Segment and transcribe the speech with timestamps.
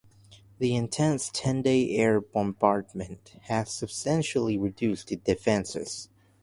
[0.57, 6.09] The intense ten-day air bombardment had substantially reduced the defences.